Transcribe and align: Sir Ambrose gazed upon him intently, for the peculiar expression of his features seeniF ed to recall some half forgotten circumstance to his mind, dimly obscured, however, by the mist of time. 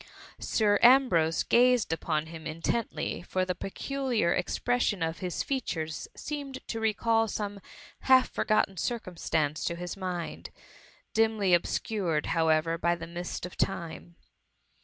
Sir 0.39 0.79
Ambrose 0.81 1.43
gazed 1.43 1.93
upon 1.93 2.25
him 2.25 2.47
intently, 2.47 3.21
for 3.21 3.45
the 3.45 3.53
peculiar 3.53 4.33
expression 4.33 5.03
of 5.03 5.19
his 5.19 5.43
features 5.43 6.07
seeniF 6.17 6.55
ed 6.57 6.67
to 6.69 6.79
recall 6.79 7.27
some 7.27 7.59
half 7.99 8.27
forgotten 8.27 8.77
circumstance 8.77 9.63
to 9.65 9.75
his 9.75 9.95
mind, 9.95 10.49
dimly 11.13 11.53
obscured, 11.53 12.25
however, 12.33 12.79
by 12.79 12.95
the 12.95 13.05
mist 13.05 13.45
of 13.45 13.55
time. 13.55 14.15